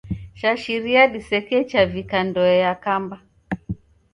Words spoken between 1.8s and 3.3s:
vika ndoe yakamba.